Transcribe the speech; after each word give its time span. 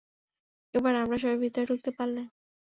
একবার 0.73 0.93
আমরা 1.03 1.17
সবাই 1.21 1.39
ভিতরে 1.43 1.65
ঢুকতে 1.69 1.91
পারলে। 1.97 2.21